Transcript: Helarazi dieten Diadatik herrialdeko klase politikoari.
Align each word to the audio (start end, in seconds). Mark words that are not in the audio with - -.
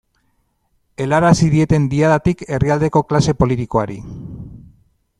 Helarazi 1.05 1.49
dieten 1.57 1.85
Diadatik 1.93 2.43
herrialdeko 2.57 3.05
klase 3.13 3.39
politikoari. 3.45 4.03